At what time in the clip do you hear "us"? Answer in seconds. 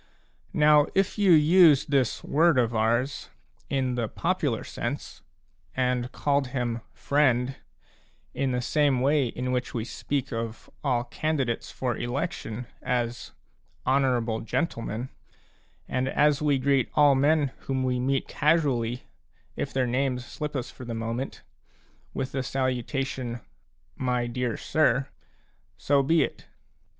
20.55-20.71